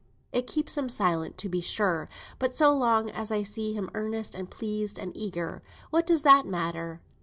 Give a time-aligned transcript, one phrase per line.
[0.31, 2.09] It keeps him silent, to be sure;
[2.39, 6.47] but so long as I see him earnest, and pleased, and eager, what does that
[6.47, 7.01] matter?